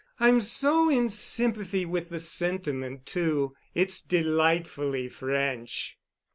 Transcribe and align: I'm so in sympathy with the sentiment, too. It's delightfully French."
I'm 0.19 0.41
so 0.41 0.89
in 0.89 1.09
sympathy 1.09 1.85
with 1.85 2.09
the 2.09 2.17
sentiment, 2.19 3.05
too. 3.05 3.53
It's 3.75 4.01
delightfully 4.01 5.07
French." 5.09 5.95